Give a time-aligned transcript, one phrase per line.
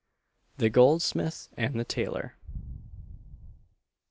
[0.57, 2.35] THE GOLDSMITH AND THE TAILOR.